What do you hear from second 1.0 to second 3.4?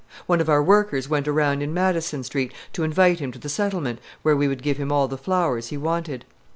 went around in Madison Street to invite him to